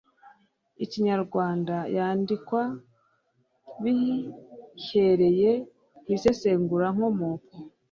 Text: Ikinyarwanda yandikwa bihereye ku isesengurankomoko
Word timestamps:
Ikinyarwanda 0.83 1.75
yandikwa 1.97 2.61
bihereye 3.83 5.51
ku 6.03 6.07
isesengurankomoko 6.15 7.51